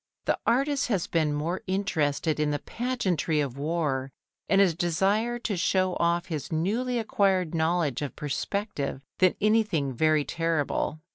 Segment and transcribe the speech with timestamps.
[0.25, 4.09] The artist has been more interested in the pageantry of war
[4.49, 10.25] and a desire to show off his newly acquired knowledge of perspective, than anything very
[10.25, 11.01] terrible.